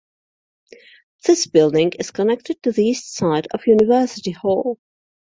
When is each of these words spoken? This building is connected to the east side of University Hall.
This 1.27 1.45
building 1.45 1.91
is 1.99 2.09
connected 2.09 2.63
to 2.63 2.71
the 2.71 2.85
east 2.85 3.15
side 3.15 3.47
of 3.53 3.67
University 3.67 4.31
Hall. 4.31 4.79